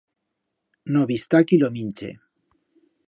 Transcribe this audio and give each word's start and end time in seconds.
No 0.95 1.03
bi'stá 1.11 1.41
qui 1.51 1.59
lo 1.65 1.69
minche. 1.77 2.11